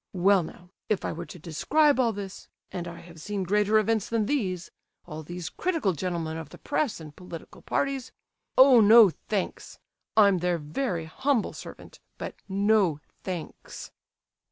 Well 0.13 0.41
now, 0.41 0.71
if 0.89 1.05
I 1.05 1.11
were 1.11 1.27
to 1.27 1.37
describe 1.37 1.99
all 1.99 2.11
this, 2.11 2.47
and 2.71 2.87
I 2.87 3.01
have 3.01 3.21
seen 3.21 3.43
greater 3.43 3.77
events 3.77 4.09
than 4.09 4.25
these, 4.25 4.71
all 5.05 5.21
these 5.21 5.47
critical 5.49 5.93
gentlemen 5.93 6.37
of 6.37 6.49
the 6.49 6.57
press 6.57 6.99
and 6.99 7.15
political 7.15 7.61
parties—Oh, 7.61 8.79
no 8.81 9.11
thanks! 9.11 9.77
I'm 10.17 10.39
their 10.39 10.57
very 10.57 11.05
humble 11.05 11.53
servant, 11.53 11.99
but 12.17 12.33
no 12.49 12.99
thanks!" 13.23 13.91